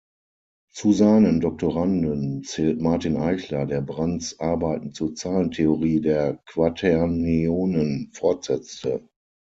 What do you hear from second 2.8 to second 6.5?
Martin Eichler, der Brandts Arbeiten zur Zahlentheorie der